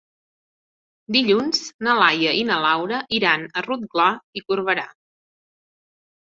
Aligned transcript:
Dilluns 1.15 1.59
na 1.87 1.95
Laia 1.99 2.31
i 2.39 2.47
na 2.47 2.57
Laura 2.63 3.03
iran 3.19 3.45
a 3.61 3.65
Rotglà 3.67 4.07
i 4.41 4.45
Corberà. 4.49 4.89